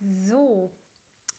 So, 0.00 0.72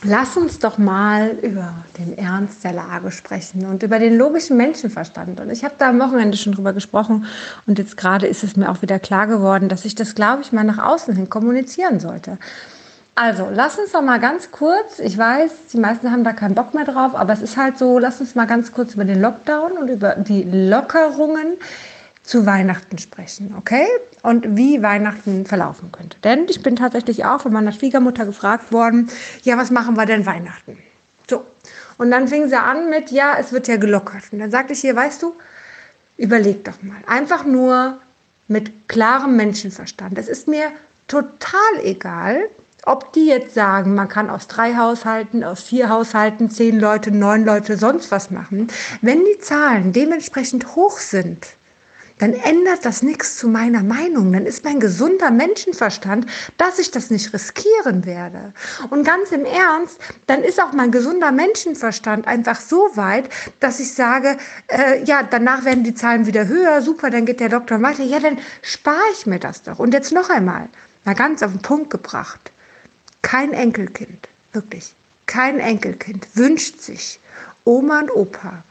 lass 0.03 0.35
uns 0.35 0.59
doch 0.59 0.77
mal 0.77 1.29
über 1.41 1.75
den 1.97 2.17
Ernst 2.17 2.63
der 2.63 2.73
Lage 2.73 3.11
sprechen 3.11 3.65
und 3.65 3.83
über 3.83 3.99
den 3.99 4.17
logischen 4.17 4.57
Menschenverstand. 4.57 5.39
Und 5.39 5.49
ich 5.49 5.63
habe 5.63 5.75
da 5.77 5.89
am 5.89 5.99
Wochenende 5.99 6.37
schon 6.37 6.53
drüber 6.53 6.73
gesprochen 6.73 7.25
und 7.67 7.79
jetzt 7.79 7.95
gerade 7.95 8.27
ist 8.27 8.43
es 8.43 8.57
mir 8.57 8.69
auch 8.69 8.81
wieder 8.81 8.99
klar 8.99 9.27
geworden, 9.27 9.69
dass 9.69 9.85
ich 9.85 9.95
das, 9.95 10.13
glaube 10.13 10.41
ich, 10.41 10.51
mal 10.51 10.65
nach 10.65 10.77
außen 10.77 11.15
hin 11.15 11.29
kommunizieren 11.29 12.01
sollte. 12.01 12.37
Also, 13.15 13.47
lass 13.51 13.77
uns 13.77 13.91
doch 13.91 14.01
mal 14.01 14.19
ganz 14.19 14.51
kurz, 14.51 14.99
ich 14.99 15.17
weiß, 15.17 15.51
die 15.73 15.77
meisten 15.77 16.11
haben 16.11 16.23
da 16.23 16.31
keinen 16.33 16.55
Bock 16.55 16.73
mehr 16.73 16.85
drauf, 16.85 17.15
aber 17.15 17.33
es 17.33 17.41
ist 17.41 17.57
halt 17.57 17.77
so, 17.77 17.99
lass 17.99 18.21
uns 18.21 18.35
mal 18.35 18.45
ganz 18.45 18.71
kurz 18.71 18.93
über 18.93 19.03
den 19.03 19.21
Lockdown 19.21 19.73
und 19.73 19.89
über 19.89 20.15
die 20.15 20.43
Lockerungen 20.43 21.57
zu 22.23 22.45
Weihnachten 22.45 22.97
sprechen, 22.97 23.55
okay? 23.57 23.87
Und 24.21 24.55
wie 24.55 24.81
Weihnachten 24.83 25.45
verlaufen 25.45 25.91
könnte. 25.91 26.17
Denn 26.23 26.45
ich 26.47 26.61
bin 26.61 26.75
tatsächlich 26.75 27.25
auch 27.25 27.41
von 27.41 27.53
meiner 27.53 27.71
Schwiegermutter 27.71 28.25
gefragt 28.25 28.71
worden, 28.71 29.09
ja, 29.43 29.57
was 29.57 29.71
machen 29.71 29.95
wir 29.95 30.05
denn 30.05 30.25
Weihnachten? 30.25 30.77
So. 31.29 31.43
Und 31.97 32.11
dann 32.11 32.27
fing 32.27 32.47
sie 32.47 32.59
an 32.59 32.89
mit, 32.89 33.11
ja, 33.11 33.37
es 33.39 33.51
wird 33.51 33.67
ja 33.67 33.77
gelockert. 33.77 34.23
Und 34.31 34.39
dann 34.39 34.51
sagte 34.51 34.73
ich 34.73 34.81
hier, 34.81 34.95
weißt 34.95 35.23
du, 35.23 35.33
überleg 36.17 36.63
doch 36.65 36.81
mal. 36.83 36.97
Einfach 37.07 37.45
nur 37.45 37.97
mit 38.47 38.87
klarem 38.87 39.35
Menschenverstand. 39.35 40.17
Es 40.17 40.27
ist 40.27 40.47
mir 40.47 40.71
total 41.07 41.59
egal, 41.83 42.49
ob 42.85 43.13
die 43.13 43.25
jetzt 43.25 43.53
sagen, 43.53 43.93
man 43.93 44.07
kann 44.07 44.29
aus 44.29 44.47
drei 44.47 44.75
Haushalten, 44.75 45.43
aus 45.43 45.63
vier 45.63 45.89
Haushalten, 45.89 46.49
zehn 46.49 46.79
Leute, 46.79 47.11
neun 47.11 47.45
Leute, 47.45 47.77
sonst 47.77 48.11
was 48.11 48.31
machen. 48.31 48.67
Wenn 49.01 49.23
die 49.25 49.39
Zahlen 49.39 49.93
dementsprechend 49.93 50.75
hoch 50.75 50.97
sind, 50.97 51.47
dann 52.19 52.33
ändert 52.33 52.85
das 52.85 53.01
nichts 53.01 53.37
zu 53.37 53.47
meiner 53.47 53.81
Meinung. 53.81 54.31
Dann 54.31 54.45
ist 54.45 54.63
mein 54.63 54.79
gesunder 54.79 55.31
Menschenverstand, 55.31 56.27
dass 56.57 56.77
ich 56.77 56.91
das 56.91 57.09
nicht 57.09 57.33
riskieren 57.33 58.05
werde. 58.05 58.53
Und 58.89 59.03
ganz 59.05 59.31
im 59.31 59.45
Ernst, 59.45 59.99
dann 60.27 60.43
ist 60.43 60.61
auch 60.61 60.73
mein 60.73 60.91
gesunder 60.91 61.31
Menschenverstand 61.31 62.27
einfach 62.27 62.59
so 62.59 62.89
weit, 62.95 63.29
dass 63.59 63.79
ich 63.79 63.93
sage, 63.93 64.37
äh, 64.67 65.03
ja, 65.03 65.23
danach 65.23 65.65
werden 65.65 65.83
die 65.83 65.95
Zahlen 65.95 66.25
wieder 66.25 66.47
höher, 66.47 66.81
super, 66.81 67.09
dann 67.09 67.25
geht 67.25 67.39
der 67.39 67.49
Doktor 67.49 67.81
weiter. 67.81 68.03
Ja, 68.03 68.19
dann 68.19 68.37
spare 68.61 68.97
ich 69.13 69.25
mir 69.25 69.39
das 69.39 69.63
doch. 69.63 69.79
Und 69.79 69.93
jetzt 69.93 70.11
noch 70.11 70.29
einmal, 70.29 70.67
mal 71.05 71.15
ganz 71.15 71.41
auf 71.41 71.51
den 71.51 71.61
Punkt 71.61 71.89
gebracht. 71.89 72.51
Kein 73.21 73.53
Enkelkind, 73.53 74.27
wirklich, 74.53 74.93
kein 75.25 75.59
Enkelkind 75.59 76.27
wünscht 76.35 76.81
sich 76.81 77.19
Oma 77.63 77.99
und 77.99 78.11
Opa 78.11 78.63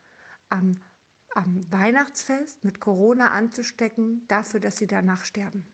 am 0.48 0.82
am 1.34 1.60
Weihnachtsfest 1.72 2.64
mit 2.64 2.80
Corona 2.80 3.30
anzustecken, 3.30 4.26
dafür, 4.28 4.60
dass 4.60 4.76
sie 4.76 4.86
danach 4.86 5.24
sterben. 5.24 5.66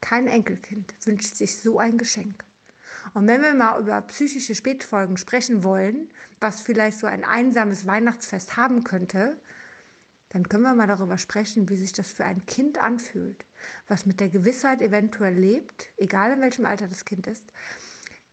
Kein 0.00 0.26
Enkelkind 0.26 0.94
wünscht 1.04 1.34
sich 1.36 1.56
so 1.56 1.78
ein 1.78 1.98
Geschenk. 1.98 2.44
Und 3.14 3.26
wenn 3.28 3.42
wir 3.42 3.54
mal 3.54 3.80
über 3.80 4.00
psychische 4.02 4.54
Spätfolgen 4.54 5.16
sprechen 5.16 5.62
wollen, 5.64 6.10
was 6.40 6.62
vielleicht 6.62 6.98
so 6.98 7.06
ein 7.06 7.24
einsames 7.24 7.86
Weihnachtsfest 7.86 8.56
haben 8.56 8.84
könnte, 8.84 9.38
dann 10.30 10.48
können 10.48 10.62
wir 10.62 10.74
mal 10.74 10.86
darüber 10.86 11.18
sprechen, 11.18 11.68
wie 11.68 11.76
sich 11.76 11.92
das 11.92 12.12
für 12.12 12.24
ein 12.24 12.46
Kind 12.46 12.78
anfühlt, 12.78 13.44
was 13.88 14.06
mit 14.06 14.20
der 14.20 14.28
Gewissheit 14.28 14.80
eventuell 14.80 15.34
lebt, 15.34 15.88
egal 15.96 16.32
in 16.32 16.40
welchem 16.40 16.66
Alter 16.66 16.88
das 16.88 17.04
Kind 17.04 17.26
ist, 17.26 17.52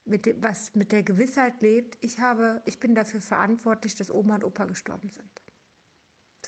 mit 0.06 0.26
dem, 0.26 0.42
was 0.44 0.76
mit 0.76 0.92
der 0.92 1.04
Gewissheit 1.04 1.62
lebt, 1.62 1.98
ich 2.02 2.20
habe, 2.20 2.62
ich 2.66 2.80
bin 2.80 2.94
dafür 2.94 3.22
verantwortlich, 3.22 3.96
dass 3.96 4.12
Oma 4.12 4.36
und 4.36 4.44
Opa 4.44 4.66
gestorben 4.66 5.10
sind. 5.10 5.30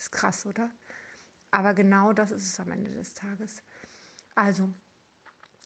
Ist 0.10 0.12
krass, 0.12 0.46
oder? 0.46 0.72
Aber 1.52 1.74
genau 1.74 2.14
das 2.14 2.32
ist 2.32 2.46
es 2.46 2.60
am 2.60 2.72
Ende 2.72 2.92
des 2.92 3.14
Tages. 3.14 3.62
Also, 4.34 4.70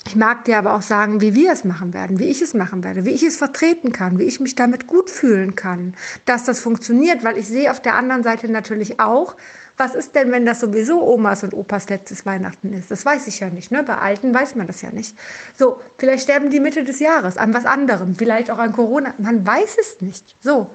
ich 0.06 0.16
mag 0.18 0.44
dir 0.44 0.58
aber 0.58 0.74
auch 0.74 0.82
sagen, 0.82 1.22
wie 1.22 1.34
wir 1.34 1.52
es 1.54 1.64
machen 1.64 1.94
werden, 1.94 2.20
wie 2.20 2.26
ich 2.26 2.42
es 2.42 2.54
machen 2.54 2.84
werde, 2.84 3.06
wie 3.06 3.12
ich 3.12 3.24
es 3.24 3.38
vertreten 3.38 3.94
kann, 3.94 4.20
wie 4.20 4.24
ich 4.24 4.40
mich 4.40 4.56
damit 4.56 4.86
gut 4.88 5.10
fühlen 5.10 5.56
kann, 5.56 5.96
dass 6.26 6.44
das 6.44 6.60
funktioniert, 6.60 7.24
weil 7.24 7.38
ich 7.38 7.48
sehe 7.48 7.72
auf 7.72 7.82
der 7.82 7.96
anderen 7.96 8.24
Seite 8.24 8.50
natürlich 8.50 9.00
auch, 9.00 9.36
was 9.78 9.96
ist 9.96 10.14
denn, 10.14 10.32
wenn 10.32 10.46
das 10.46 10.60
sowieso 10.60 11.02
Omas 11.02 11.44
und 11.44 11.54
Opas 11.54 11.90
letztes 11.90 12.26
Weihnachten 12.26 12.74
ist? 12.74 12.92
Das 12.92 13.06
weiß 13.06 13.28
ich 13.28 13.40
ja 13.40 13.50
nicht. 13.50 13.72
Ne? 13.72 13.82
Bei 13.82 13.98
Alten 13.98 14.34
weiß 14.34 14.56
man 14.56 14.68
das 14.68 14.82
ja 14.82 14.92
nicht. 14.92 15.16
So, 15.58 15.80
vielleicht 15.98 16.24
sterben 16.24 16.50
die 16.52 16.60
Mitte 16.60 16.84
des 16.84 17.00
Jahres 17.00 17.38
an 17.38 17.54
was 17.54 17.66
anderem, 17.66 18.16
vielleicht 18.16 18.52
auch 18.52 18.60
an 18.60 18.74
Corona. 18.74 19.14
Man 19.18 19.48
weiß 19.48 19.78
es 19.80 20.02
nicht. 20.02 20.36
So, 20.42 20.70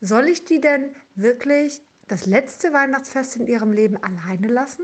soll 0.00 0.26
ich 0.26 0.44
die 0.44 0.60
denn 0.60 0.94
wirklich 1.14 1.80
das 2.08 2.26
letzte 2.26 2.72
Weihnachtsfest 2.72 3.36
in 3.36 3.46
ihrem 3.46 3.72
Leben 3.72 4.02
alleine 4.02 4.48
lassen? 4.48 4.82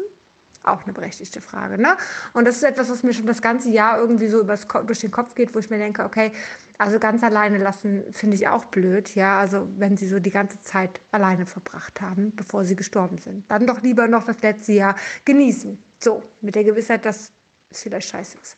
Auch 0.64 0.84
eine 0.84 0.92
berechtigte 0.92 1.40
Frage. 1.40 1.80
Ne? 1.80 1.96
Und 2.34 2.46
das 2.46 2.56
ist 2.56 2.62
etwas, 2.62 2.88
was 2.88 3.02
mir 3.02 3.12
schon 3.12 3.26
das 3.26 3.42
ganze 3.42 3.68
Jahr 3.68 3.98
irgendwie 3.98 4.28
so 4.28 4.40
übers, 4.40 4.66
durch 4.86 5.00
den 5.00 5.10
Kopf 5.10 5.34
geht, 5.34 5.54
wo 5.54 5.58
ich 5.58 5.70
mir 5.70 5.78
denke, 5.78 6.04
okay, 6.04 6.30
also 6.78 7.00
ganz 7.00 7.22
alleine 7.24 7.58
lassen 7.58 8.12
finde 8.12 8.36
ich 8.36 8.46
auch 8.46 8.66
blöd. 8.66 9.14
Ja, 9.16 9.40
also 9.40 9.68
wenn 9.78 9.96
sie 9.96 10.06
so 10.06 10.20
die 10.20 10.30
ganze 10.30 10.62
Zeit 10.62 11.00
alleine 11.10 11.46
verbracht 11.46 12.00
haben, 12.00 12.34
bevor 12.36 12.64
sie 12.64 12.76
gestorben 12.76 13.18
sind. 13.18 13.50
Dann 13.50 13.66
doch 13.66 13.82
lieber 13.82 14.06
noch 14.06 14.24
das 14.24 14.40
letzte 14.42 14.72
Jahr 14.72 14.94
genießen. 15.24 15.82
So, 15.98 16.22
mit 16.40 16.54
der 16.54 16.64
Gewissheit, 16.64 17.04
dass 17.04 17.32
es 17.70 17.82
vielleicht 17.82 18.08
scheiße 18.08 18.38
ist. 18.40 18.56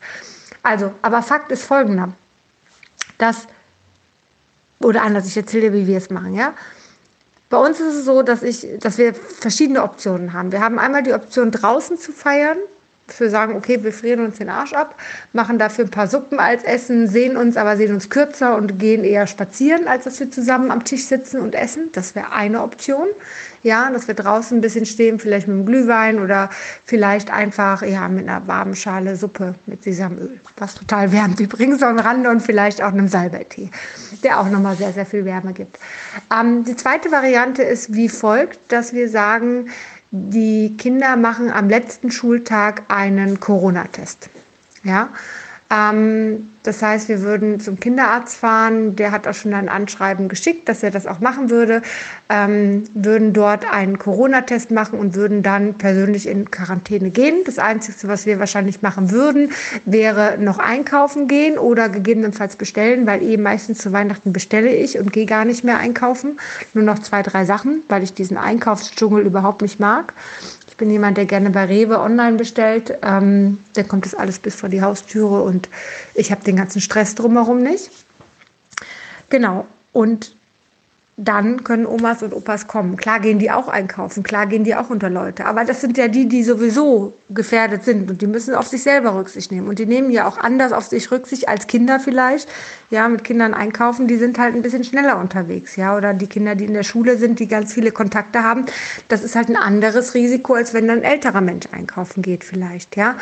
Also, 0.61 0.91
aber 1.01 1.21
Fakt 1.23 1.51
ist 1.51 1.63
folgender. 1.63 2.13
Dass, 3.17 3.47
oder 4.79 5.01
anders, 5.01 5.25
ich 5.27 5.37
erzähle 5.37 5.69
dir, 5.69 5.73
wie 5.73 5.87
wir 5.87 5.97
es 5.97 6.09
machen, 6.09 6.35
ja. 6.35 6.53
Bei 7.49 7.57
uns 7.57 7.79
ist 7.79 7.93
es 7.95 8.05
so, 8.05 8.23
dass, 8.23 8.41
ich, 8.41 8.67
dass 8.79 8.97
wir 8.97 9.13
verschiedene 9.13 9.83
Optionen 9.83 10.33
haben. 10.33 10.51
Wir 10.51 10.61
haben 10.61 10.79
einmal 10.79 11.03
die 11.03 11.13
Option, 11.13 11.51
draußen 11.51 11.97
zu 11.97 12.11
feiern. 12.11 12.57
Wir 13.17 13.29
sagen, 13.29 13.55
okay, 13.55 13.83
wir 13.83 13.93
frieren 13.93 14.25
uns 14.25 14.39
den 14.39 14.49
Arsch 14.49 14.73
ab, 14.73 14.95
machen 15.31 15.59
dafür 15.59 15.85
ein 15.85 15.91
paar 15.91 16.07
Suppen 16.07 16.39
als 16.39 16.63
Essen, 16.63 17.07
sehen 17.07 17.37
uns, 17.37 17.55
aber 17.55 17.77
sehen 17.77 17.93
uns 17.93 18.09
kürzer 18.09 18.55
und 18.55 18.79
gehen 18.79 19.03
eher 19.03 19.27
spazieren, 19.27 19.87
als 19.87 20.05
dass 20.05 20.19
wir 20.19 20.31
zusammen 20.31 20.71
am 20.71 20.83
Tisch 20.83 21.05
sitzen 21.05 21.39
und 21.39 21.53
essen. 21.53 21.89
Das 21.93 22.15
wäre 22.15 22.31
eine 22.31 22.63
Option. 22.63 23.07
Ja, 23.61 23.89
dass 23.89 24.07
wir 24.07 24.13
draußen 24.13 24.57
ein 24.57 24.61
bisschen 24.61 24.85
stehen, 24.85 25.19
vielleicht 25.19 25.47
mit 25.47 25.55
einem 25.55 25.65
Glühwein 25.65 26.19
oder 26.19 26.51
vielleicht 26.83 27.31
einfach 27.31 27.81
ja, 27.81 28.07
mit 28.09 28.27
einer 28.27 28.45
warmen 28.47 28.75
Schale 28.75 29.15
Suppe 29.15 29.55
mit 29.65 29.83
Sesamöl, 29.83 30.39
was 30.57 30.75
total 30.75 31.11
wärmt 31.11 31.39
übrigens 31.39 31.81
am 31.81 31.97
Rande 31.97 32.29
und 32.29 32.41
vielleicht 32.41 32.83
auch 32.83 32.91
einem 32.91 33.07
Salbeitee, 33.07 33.71
der 34.23 34.39
auch 34.39 34.49
nochmal 34.49 34.75
sehr, 34.75 34.93
sehr 34.93 35.07
viel 35.07 35.25
Wärme 35.25 35.53
gibt. 35.53 35.79
Ähm, 36.31 36.63
die 36.63 36.75
zweite 36.75 37.11
Variante 37.11 37.63
ist 37.63 37.95
wie 37.95 38.07
folgt, 38.07 38.59
dass 38.71 38.93
wir 38.93 39.09
sagen, 39.09 39.69
die 40.15 40.75
Kinder 40.77 41.17
machen 41.17 41.51
am 41.51 41.67
letzten 41.67 42.09
Schultag 42.11 42.83
einen 42.87 43.39
Corona-Test. 43.39 44.29
Ja, 44.83 45.09
ähm, 45.69 46.49
das 46.67 46.81
heißt, 46.81 47.09
wir 47.09 47.21
würden 47.21 47.59
zum 47.59 47.79
Kinderarzt 47.79 48.37
fahren, 48.37 48.95
der 48.95 49.11
hat 49.11 49.27
auch 49.27 49.33
schon 49.33 49.53
ein 49.53 49.69
Anschreiben 49.69 50.27
geschickt, 50.27 50.67
dass 50.67 50.83
er 50.83 50.91
das 50.91 51.07
auch 51.07 51.19
machen 51.19 51.49
würde, 51.49 51.81
ähm, 52.29 52.83
würden 52.93 53.33
dort 53.33 53.71
einen 53.71 53.99
Corona-Test 53.99 54.71
machen 54.71 54.97
und 54.99 55.15
würden 55.15 55.43
dann 55.43 55.75
persönlich 55.75 56.27
in 56.27 56.49
Quarantäne 56.49 57.09
gehen. 57.09 57.43
Das 57.45 57.59
Einzige, 57.59 58.07
was 58.07 58.25
wir 58.25 58.39
wahrscheinlich 58.39 58.81
machen 58.81 59.11
würden, 59.11 59.51
wäre 59.85 60.37
noch 60.39 60.59
einkaufen 60.59 61.27
gehen 61.27 61.57
oder 61.57 61.89
gegebenenfalls 61.89 62.55
bestellen, 62.55 63.05
weil 63.05 63.21
eben 63.21 63.43
meistens 63.43 63.77
zu 63.77 63.91
Weihnachten 63.91 64.33
bestelle 64.33 64.73
ich 64.73 64.97
und 64.97 65.13
gehe 65.13 65.25
gar 65.25 65.45
nicht 65.45 65.63
mehr 65.63 65.77
einkaufen. 65.77 66.39
Nur 66.73 66.83
noch 66.83 66.99
zwei, 66.99 67.21
drei 67.21 67.45
Sachen, 67.45 67.83
weil 67.89 68.03
ich 68.03 68.13
diesen 68.13 68.37
Einkaufsdschungel 68.37 69.25
überhaupt 69.25 69.61
nicht 69.61 69.79
mag. 69.79 70.13
Ich 70.75 70.77
bin 70.77 70.91
jemand, 70.91 71.15
der 71.15 71.25
gerne 71.25 71.51
bei 71.51 71.63
Rewe 71.63 72.01
online 72.01 72.35
bestellt. 72.35 72.97
Ähm, 73.01 73.59
dann 73.75 73.87
kommt 73.87 74.05
das 74.05 74.13
alles 74.13 74.39
bis 74.39 74.55
vor 74.55 74.67
die 74.67 74.81
Haustüre 74.81 75.41
und 75.41 75.69
ich 76.15 76.31
habe 76.33 76.43
den 76.43 76.57
ganzen 76.57 76.81
Stress 76.81 77.15
drumherum 77.15 77.63
nicht. 77.63 77.89
Genau. 79.29 79.67
Und 79.93 80.35
dann 81.17 81.63
können 81.63 81.85
Omas 81.85 82.23
und 82.23 82.33
Opas 82.33 82.67
kommen. 82.67 82.97
Klar 82.97 83.21
gehen 83.21 83.39
die 83.39 83.49
auch 83.49 83.69
einkaufen, 83.69 84.21
klar 84.21 84.47
gehen 84.47 84.65
die 84.65 84.75
auch 84.75 84.89
unter 84.89 85.09
Leute. 85.09 85.45
Aber 85.45 85.63
das 85.63 85.79
sind 85.79 85.97
ja 85.97 86.09
die, 86.09 86.27
die 86.27 86.43
sowieso 86.43 87.13
gefährdet 87.29 87.85
sind 87.85 88.09
und 88.11 88.21
die 88.21 88.27
müssen 88.27 88.53
auf 88.53 88.67
sich 88.67 88.83
selber 88.83 89.15
Rücksicht 89.15 89.49
nehmen. 89.49 89.69
Und 89.69 89.79
die 89.79 89.85
nehmen 89.85 90.11
ja 90.11 90.27
auch 90.27 90.37
anders 90.37 90.73
auf 90.73 90.87
sich 90.87 91.09
Rücksicht 91.11 91.47
als 91.47 91.67
Kinder 91.67 92.01
vielleicht. 92.01 92.49
Ja, 92.89 93.07
mit 93.07 93.23
Kindern 93.23 93.53
einkaufen, 93.53 94.09
die 94.09 94.17
sind 94.17 94.37
halt 94.37 94.55
ein 94.55 94.61
bisschen 94.61 94.83
schneller 94.83 95.17
unterwegs. 95.17 95.77
Ja, 95.77 95.95
oder 95.95 96.13
die 96.13 96.27
Kinder, 96.27 96.53
die 96.55 96.65
in 96.65 96.73
der 96.73 96.83
Schule 96.83 97.17
sind, 97.17 97.39
die 97.39 97.47
ganz 97.47 97.73
viele 97.73 97.91
Kontakte 97.91 98.43
haben. 98.43 98.65
Das 99.07 99.23
ist 99.23 99.37
halt 99.37 99.47
ein 99.47 99.55
anderes 99.55 100.15
Risiko, 100.15 100.55
als 100.55 100.73
wenn 100.73 100.87
dann 100.87 100.97
ein 100.97 101.03
älterer 101.03 101.41
Mensch 101.41 101.67
einkaufen 101.71 102.23
geht 102.23 102.43
vielleicht. 102.43 102.97
Ja, 102.97 103.15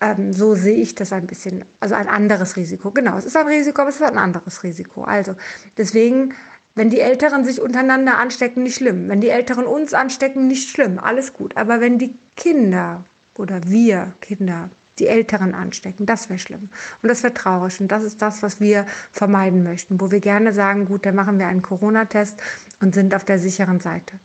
ähm, 0.00 0.32
so 0.32 0.56
sehe 0.56 0.78
ich 0.78 0.96
das 0.96 1.12
ein 1.12 1.28
bisschen. 1.28 1.64
Also 1.78 1.94
ein 1.94 2.08
anderes 2.08 2.56
Risiko. 2.56 2.90
Genau, 2.90 3.16
es 3.16 3.24
ist 3.24 3.36
ein 3.36 3.46
Risiko, 3.46 3.82
aber 3.82 3.90
es 3.90 3.96
ist 3.96 4.02
ein 4.02 4.18
anderes 4.18 4.64
Risiko. 4.64 5.04
Also 5.04 5.36
deswegen 5.78 6.34
wenn 6.74 6.90
die 6.90 7.00
Älteren 7.00 7.44
sich 7.44 7.60
untereinander 7.60 8.18
anstecken, 8.18 8.64
nicht 8.64 8.76
schlimm. 8.76 9.08
Wenn 9.08 9.20
die 9.20 9.28
Älteren 9.28 9.66
uns 9.66 9.94
anstecken, 9.94 10.48
nicht 10.48 10.70
schlimm. 10.70 10.98
Alles 10.98 11.32
gut. 11.32 11.56
Aber 11.56 11.80
wenn 11.80 11.98
die 11.98 12.14
Kinder 12.36 13.04
oder 13.36 13.60
wir 13.64 14.14
Kinder 14.20 14.70
die 14.98 15.06
Älteren 15.06 15.54
anstecken, 15.54 16.06
das 16.06 16.28
wäre 16.28 16.38
schlimm. 16.38 16.68
Und 17.02 17.08
das 17.08 17.22
wäre 17.22 17.34
traurig. 17.34 17.80
Und 17.80 17.88
das 17.88 18.02
ist 18.02 18.22
das, 18.22 18.42
was 18.42 18.60
wir 18.60 18.86
vermeiden 19.12 19.62
möchten, 19.62 20.00
wo 20.00 20.10
wir 20.10 20.20
gerne 20.20 20.52
sagen, 20.52 20.86
gut, 20.86 21.06
dann 21.06 21.14
machen 21.14 21.38
wir 21.38 21.46
einen 21.46 21.62
Corona-Test 21.62 22.42
und 22.80 22.94
sind 22.94 23.14
auf 23.14 23.24
der 23.24 23.38
sicheren 23.38 23.80
Seite. 23.80 24.18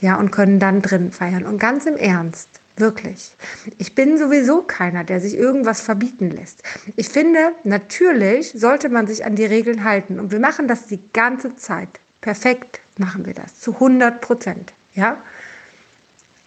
Ja, 0.00 0.16
und 0.16 0.32
können 0.32 0.58
dann 0.58 0.82
drin 0.82 1.12
feiern. 1.12 1.44
Und 1.44 1.58
ganz 1.58 1.86
im 1.86 1.96
Ernst, 1.96 2.48
Wirklich. 2.76 3.32
Ich 3.78 3.94
bin 3.94 4.16
sowieso 4.18 4.62
keiner, 4.62 5.04
der 5.04 5.20
sich 5.20 5.34
irgendwas 5.36 5.82
verbieten 5.82 6.30
lässt. 6.30 6.62
Ich 6.96 7.08
finde, 7.08 7.52
natürlich 7.64 8.52
sollte 8.56 8.88
man 8.88 9.06
sich 9.06 9.24
an 9.24 9.36
die 9.36 9.44
Regeln 9.44 9.84
halten. 9.84 10.18
Und 10.18 10.32
wir 10.32 10.40
machen 10.40 10.68
das 10.68 10.86
die 10.86 11.00
ganze 11.12 11.54
Zeit. 11.56 11.88
Perfekt 12.22 12.80
machen 12.96 13.26
wir 13.26 13.34
das. 13.34 13.60
Zu 13.60 13.74
100 13.74 14.20
Prozent. 14.20 14.72
Ja? 14.94 15.18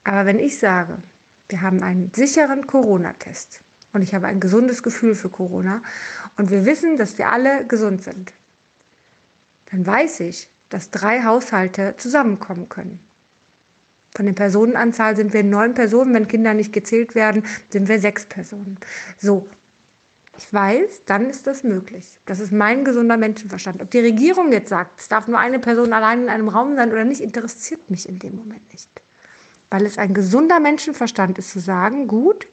Aber 0.03 0.25
wenn 0.25 0.39
ich 0.39 0.57
sage, 0.57 0.97
wir 1.49 1.61
haben 1.61 1.83
einen 1.83 2.11
sicheren 2.13 2.65
Corona-Test 2.65 3.61
und 3.93 4.01
ich 4.01 4.15
habe 4.15 4.27
ein 4.27 4.39
gesundes 4.39 4.81
Gefühl 4.81 5.13
für 5.13 5.29
Corona 5.29 5.83
und 6.37 6.49
wir 6.49 6.65
wissen, 6.65 6.97
dass 6.97 7.17
wir 7.17 7.31
alle 7.31 7.65
gesund 7.67 8.03
sind, 8.03 8.33
dann 9.71 9.85
weiß 9.85 10.21
ich, 10.21 10.49
dass 10.69 10.89
drei 10.89 11.23
Haushalte 11.23 11.95
zusammenkommen 11.97 12.67
können. 12.67 13.04
Von 14.15 14.25
der 14.25 14.33
Personenanzahl 14.33 15.15
sind 15.15 15.33
wir 15.33 15.43
neun 15.43 15.73
Personen. 15.73 16.13
Wenn 16.13 16.27
Kinder 16.27 16.53
nicht 16.53 16.71
gezählt 16.71 17.15
werden, 17.15 17.43
sind 17.69 17.89
wir 17.89 17.99
sechs 17.99 18.25
Personen. 18.25 18.77
So. 19.17 19.47
Ich 20.37 20.51
weiß, 20.51 21.03
dann 21.05 21.29
ist 21.29 21.47
das 21.47 21.63
möglich. 21.63 22.19
Das 22.25 22.41
ist 22.41 22.51
mein 22.51 22.83
gesunder 22.83 23.15
Menschenverstand. 23.15 23.81
Ob 23.81 23.91
die 23.91 23.99
Regierung 23.99 24.51
jetzt 24.51 24.67
sagt, 24.67 24.99
es 24.99 25.07
darf 25.07 25.29
nur 25.29 25.39
eine 25.39 25.59
Person 25.59 25.93
allein 25.93 26.23
in 26.23 26.29
einem 26.29 26.49
Raum 26.49 26.75
sein 26.75 26.91
oder 26.91 27.05
nicht, 27.05 27.21
interessiert 27.21 27.89
mich 27.89 28.09
in 28.09 28.19
dem 28.19 28.35
Moment 28.35 28.69
nicht. 28.73 28.89
Weil 29.69 29.85
es 29.85 29.97
ein 29.97 30.13
gesunder 30.13 30.59
Menschenverstand 30.59 31.37
ist 31.37 31.51
zu 31.51 31.59
sagen, 31.59 32.07
gut, 32.07 32.47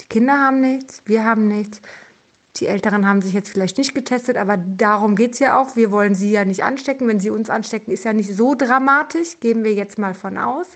die 0.00 0.06
Kinder 0.06 0.32
haben 0.40 0.62
nichts, 0.62 1.02
wir 1.04 1.24
haben 1.24 1.46
nichts, 1.46 1.82
die 2.56 2.68
Älteren 2.68 3.06
haben 3.06 3.20
sich 3.20 3.34
jetzt 3.34 3.50
vielleicht 3.50 3.76
nicht 3.76 3.94
getestet, 3.94 4.38
aber 4.38 4.56
darum 4.56 5.14
geht 5.14 5.34
es 5.34 5.38
ja 5.38 5.60
auch. 5.60 5.76
Wir 5.76 5.90
wollen 5.90 6.14
sie 6.14 6.30
ja 6.30 6.44
nicht 6.44 6.64
anstecken. 6.64 7.06
Wenn 7.06 7.20
sie 7.20 7.30
uns 7.30 7.50
anstecken, 7.50 7.92
ist 7.92 8.04
ja 8.04 8.14
nicht 8.14 8.34
so 8.34 8.54
dramatisch, 8.54 9.40
gehen 9.40 9.62
wir 9.62 9.74
jetzt 9.74 9.98
mal 9.98 10.14
von 10.14 10.38
aus. 10.38 10.66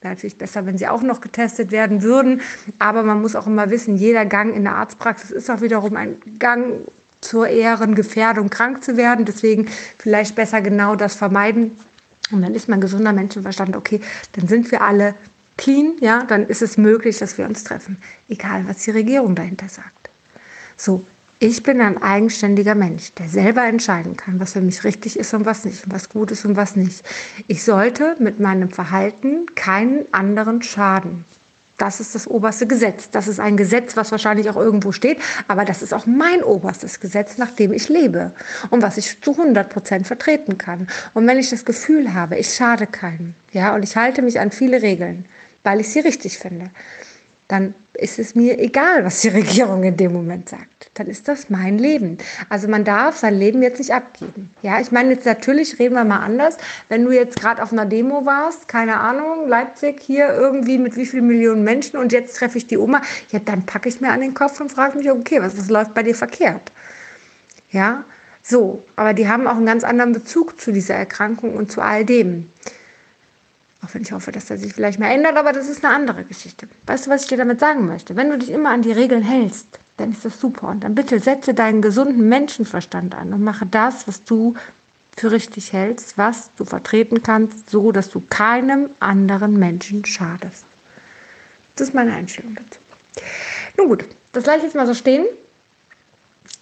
Wäre 0.00 0.14
natürlich 0.14 0.38
besser, 0.38 0.64
wenn 0.64 0.78
sie 0.78 0.86
auch 0.86 1.02
noch 1.02 1.20
getestet 1.20 1.72
werden 1.72 2.02
würden. 2.02 2.40
Aber 2.78 3.02
man 3.02 3.20
muss 3.20 3.34
auch 3.34 3.46
immer 3.46 3.70
wissen, 3.70 3.98
jeder 3.98 4.24
Gang 4.26 4.54
in 4.54 4.64
der 4.64 4.76
Arztpraxis 4.76 5.30
ist 5.30 5.50
auch 5.50 5.60
wiederum 5.60 5.96
ein 5.96 6.16
Gang 6.38 6.86
zur 7.20 7.48
Ehrengefährdung, 7.48 8.48
krank 8.48 8.84
zu 8.84 8.96
werden. 8.96 9.24
Deswegen 9.24 9.68
vielleicht 9.98 10.36
besser 10.36 10.60
genau 10.60 10.94
das 10.94 11.16
vermeiden. 11.16 11.76
Und 12.30 12.42
dann 12.42 12.54
ist 12.54 12.68
mein 12.68 12.80
gesunder 12.80 13.12
Menschenverstand, 13.12 13.76
okay, 13.76 14.00
dann 14.32 14.46
sind 14.46 14.70
wir 14.70 14.82
alle 14.82 15.14
clean, 15.56 15.94
ja, 16.00 16.22
dann 16.24 16.46
ist 16.46 16.62
es 16.62 16.76
möglich, 16.76 17.18
dass 17.18 17.36
wir 17.36 17.46
uns 17.46 17.64
treffen. 17.64 18.00
Egal, 18.28 18.68
was 18.68 18.84
die 18.84 18.92
Regierung 18.92 19.34
dahinter 19.34 19.68
sagt. 19.68 20.10
So, 20.76 21.04
ich 21.40 21.62
bin 21.62 21.80
ein 21.80 22.02
eigenständiger 22.02 22.74
Mensch, 22.74 23.12
der 23.14 23.28
selber 23.28 23.64
entscheiden 23.64 24.16
kann, 24.16 24.40
was 24.40 24.54
für 24.54 24.60
mich 24.60 24.82
richtig 24.82 25.18
ist 25.18 25.32
und 25.34 25.46
was 25.46 25.64
nicht, 25.64 25.84
was 25.86 26.08
gut 26.08 26.32
ist 26.32 26.44
und 26.44 26.56
was 26.56 26.74
nicht. 26.74 27.04
Ich 27.46 27.62
sollte 27.62 28.16
mit 28.18 28.40
meinem 28.40 28.70
Verhalten 28.70 29.46
keinen 29.54 30.12
anderen 30.12 30.62
schaden. 30.62 31.24
Das 31.76 32.00
ist 32.00 32.16
das 32.16 32.26
oberste 32.26 32.66
Gesetz. 32.66 33.08
Das 33.10 33.28
ist 33.28 33.38
ein 33.38 33.56
Gesetz, 33.56 33.96
was 33.96 34.10
wahrscheinlich 34.10 34.50
auch 34.50 34.56
irgendwo 34.56 34.90
steht, 34.90 35.18
aber 35.46 35.64
das 35.64 35.80
ist 35.80 35.94
auch 35.94 36.06
mein 36.06 36.42
oberstes 36.42 36.98
Gesetz, 36.98 37.38
nach 37.38 37.52
dem 37.52 37.72
ich 37.72 37.88
lebe 37.88 38.32
und 38.70 38.82
was 38.82 38.96
ich 38.96 39.20
zu 39.20 39.30
100 39.30 39.70
Prozent 39.70 40.08
vertreten 40.08 40.58
kann. 40.58 40.88
Und 41.14 41.28
wenn 41.28 41.38
ich 41.38 41.50
das 41.50 41.64
Gefühl 41.64 42.14
habe, 42.14 42.36
ich 42.36 42.52
schade 42.52 42.88
keinem, 42.88 43.34
ja, 43.52 43.76
und 43.76 43.84
ich 43.84 43.94
halte 43.94 44.22
mich 44.22 44.40
an 44.40 44.50
viele 44.50 44.82
Regeln, 44.82 45.24
weil 45.62 45.78
ich 45.78 45.88
sie 45.90 46.00
richtig 46.00 46.38
finde, 46.38 46.70
dann 47.46 47.74
ist 47.98 48.18
es 48.18 48.34
mir 48.34 48.58
egal, 48.58 49.04
was 49.04 49.20
die 49.20 49.28
Regierung 49.40 49.82
in 49.82 49.96
dem 49.96 50.12
Moment 50.12 50.48
sagt. 50.48 50.90
Dann 50.94 51.08
ist 51.08 51.28
das 51.28 51.50
mein 51.50 51.78
Leben. 51.78 52.18
Also 52.48 52.68
man 52.68 52.84
darf 52.84 53.16
sein 53.16 53.38
Leben 53.38 53.62
jetzt 53.62 53.78
nicht 53.78 53.92
abgeben. 53.92 54.50
Ja, 54.62 54.80
ich 54.80 54.92
meine 54.92 55.12
jetzt 55.12 55.26
natürlich 55.26 55.78
reden 55.78 55.94
wir 55.94 56.04
mal 56.04 56.20
anders. 56.20 56.56
Wenn 56.88 57.04
du 57.04 57.10
jetzt 57.10 57.40
gerade 57.40 57.62
auf 57.62 57.72
einer 57.72 57.86
Demo 57.86 58.24
warst, 58.24 58.68
keine 58.68 58.98
Ahnung, 59.00 59.48
Leipzig 59.48 60.00
hier 60.00 60.28
irgendwie 60.32 60.78
mit 60.78 60.96
wie 60.96 61.06
vielen 61.06 61.26
Millionen 61.26 61.64
Menschen 61.64 61.98
und 61.98 62.12
jetzt 62.12 62.36
treffe 62.36 62.58
ich 62.58 62.66
die 62.66 62.78
Oma, 62.78 63.02
ja, 63.30 63.40
dann 63.40 63.66
packe 63.66 63.88
ich 63.88 64.00
mir 64.00 64.10
an 64.10 64.20
den 64.20 64.34
Kopf 64.34 64.60
und 64.60 64.70
frage 64.70 64.96
mich, 64.96 65.10
okay, 65.10 65.40
was, 65.40 65.58
was 65.58 65.68
läuft 65.68 65.94
bei 65.94 66.02
dir 66.02 66.14
verkehrt? 66.14 66.72
Ja, 67.70 68.04
so, 68.42 68.82
aber 68.96 69.12
die 69.12 69.28
haben 69.28 69.46
auch 69.46 69.56
einen 69.56 69.66
ganz 69.66 69.84
anderen 69.84 70.12
Bezug 70.12 70.60
zu 70.60 70.72
dieser 70.72 70.94
Erkrankung 70.94 71.54
und 71.54 71.70
zu 71.70 71.82
all 71.82 72.04
dem. 72.04 72.48
Auch 73.84 73.94
wenn 73.94 74.02
ich 74.02 74.12
hoffe, 74.12 74.32
dass 74.32 74.50
er 74.50 74.58
sich 74.58 74.74
vielleicht 74.74 74.98
mehr 74.98 75.12
ändert, 75.12 75.36
aber 75.36 75.52
das 75.52 75.68
ist 75.68 75.84
eine 75.84 75.94
andere 75.94 76.24
Geschichte. 76.24 76.68
Weißt 76.86 77.06
du, 77.06 77.10
was 77.10 77.22
ich 77.22 77.28
dir 77.28 77.38
damit 77.38 77.60
sagen 77.60 77.86
möchte? 77.86 78.16
Wenn 78.16 78.30
du 78.30 78.38
dich 78.38 78.50
immer 78.50 78.70
an 78.70 78.82
die 78.82 78.92
Regeln 78.92 79.22
hältst, 79.22 79.66
dann 79.98 80.12
ist 80.12 80.24
das 80.24 80.40
super. 80.40 80.68
Und 80.68 80.82
dann 80.82 80.94
bitte 80.94 81.20
setze 81.20 81.54
deinen 81.54 81.80
gesunden 81.80 82.28
Menschenverstand 82.28 83.14
an 83.14 83.32
und 83.32 83.42
mache 83.42 83.66
das, 83.66 84.08
was 84.08 84.24
du 84.24 84.54
für 85.16 85.30
richtig 85.30 85.72
hältst, 85.72 86.18
was 86.18 86.50
du 86.56 86.64
vertreten 86.64 87.22
kannst, 87.22 87.70
so 87.70 87.92
dass 87.92 88.10
du 88.10 88.22
keinem 88.28 88.90
anderen 89.00 89.58
Menschen 89.58 90.04
schadest. 90.04 90.64
Das 91.76 91.88
ist 91.88 91.94
meine 91.94 92.12
Einstellung 92.12 92.56
dazu. 92.56 92.80
Nun 93.76 93.88
gut, 93.88 94.04
das 94.32 94.46
lasse 94.46 94.58
ich 94.58 94.64
jetzt 94.64 94.76
mal 94.76 94.86
so 94.86 94.94
stehen. 94.94 95.26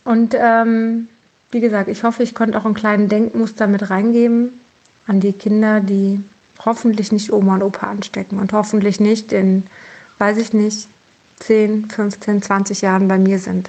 Und 0.05 0.35
ähm, 0.39 1.09
wie 1.51 1.61
gesagt, 1.61 1.89
ich 1.89 2.03
hoffe, 2.03 2.23
ich 2.23 2.35
konnte 2.35 2.59
auch 2.59 2.65
einen 2.65 2.75
kleinen 2.75 3.09
Denkmuster 3.09 3.67
mit 3.67 3.91
reingeben 3.91 4.61
an 5.07 5.21
die 5.21 5.33
Kinder, 5.33 5.81
die 5.81 6.21
hoffentlich 6.65 7.13
nicht 7.13 7.33
Oma 7.33 7.55
und 7.55 7.63
Opa 7.63 7.89
anstecken 7.89 8.39
und 8.39 8.53
hoffentlich 8.53 9.01
nicht 9.01 9.33
in, 9.33 9.65
weiß 10.19 10.39
ich 10.39 10.53
nicht, 10.53 10.89
10, 11.41 11.91
15, 11.91 12.43
20 12.43 12.81
Jahren 12.81 13.09
bei 13.09 13.19
mir 13.19 13.39
sind, 13.39 13.69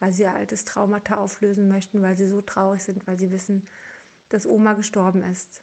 weil 0.00 0.12
sie 0.12 0.22
ihr 0.22 0.34
altes 0.34 0.64
Traumata 0.64 1.16
auflösen 1.16 1.68
möchten, 1.68 2.02
weil 2.02 2.16
sie 2.16 2.26
so 2.26 2.40
traurig 2.40 2.82
sind, 2.82 3.06
weil 3.06 3.18
sie 3.18 3.30
wissen, 3.30 3.68
dass 4.28 4.46
Oma 4.46 4.72
gestorben 4.72 5.22
ist, 5.22 5.62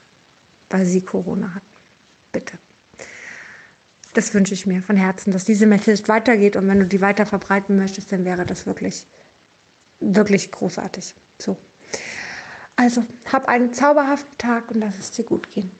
weil 0.70 0.86
sie 0.86 1.02
Corona 1.02 1.56
hatten. 1.56 1.66
Bitte. 2.32 2.58
Das 4.14 4.34
wünsche 4.34 4.54
ich 4.54 4.66
mir 4.66 4.82
von 4.82 4.98
Herzen, 4.98 5.32
dass 5.32 5.46
diese 5.46 5.66
Message 5.66 6.08
weitergeht 6.08 6.56
und 6.56 6.68
wenn 6.68 6.80
du 6.80 6.86
die 6.86 7.02
weiter 7.02 7.26
verbreiten 7.26 7.78
möchtest, 7.78 8.12
dann 8.12 8.26
wäre 8.26 8.46
das 8.46 8.66
wirklich, 8.66 9.06
wirklich 10.00 10.52
großartig. 10.52 11.14
So. 11.38 11.58
Also, 12.76 13.04
hab 13.32 13.48
einen 13.48 13.74
zauberhaften 13.74 14.38
Tag 14.38 14.72
und 14.72 14.80
lass 14.80 15.00
es 15.00 15.12
dir 15.12 15.24
gut 15.24 15.50
gehen. 15.52 15.72